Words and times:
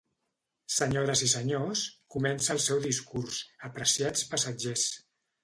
Senyores 0.75 1.21
i 1.27 1.29
senyors, 1.33 1.83
comença 2.15 2.55
el 2.57 2.63
seu 2.65 2.81
discurs, 2.87 3.43
apreciats 3.71 4.27
passatgers. 4.35 4.89